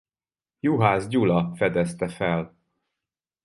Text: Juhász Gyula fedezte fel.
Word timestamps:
Juhász 0.59 1.07
Gyula 1.07 1.53
fedezte 1.55 2.07
fel. 2.07 2.57